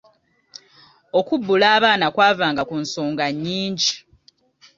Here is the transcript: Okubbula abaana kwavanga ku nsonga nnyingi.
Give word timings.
Okubbula 1.19 1.65
abaana 1.77 2.05
kwavanga 2.15 2.61
ku 2.69 2.75
nsonga 2.83 3.25
nnyingi. 3.31 3.91